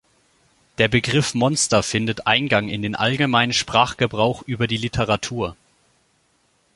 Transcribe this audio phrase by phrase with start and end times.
[0.79, 5.55] Der Begriff Monster findet Eingang in den allgemeinen Sprachgebrauch über die Literatur.